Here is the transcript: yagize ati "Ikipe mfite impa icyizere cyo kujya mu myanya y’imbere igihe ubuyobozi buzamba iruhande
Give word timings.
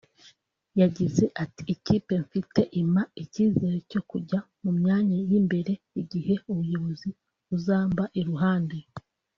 yagize 0.79 1.23
ati 1.43 1.61
"Ikipe 1.73 2.13
mfite 2.25 2.61
impa 2.81 3.03
icyizere 3.23 3.77
cyo 3.91 4.01
kujya 4.09 4.39
mu 4.63 4.71
myanya 4.79 5.17
y’imbere 5.29 5.73
igihe 6.01 6.33
ubuyobozi 6.51 7.09
buzamba 7.49 8.03
iruhande 8.19 8.77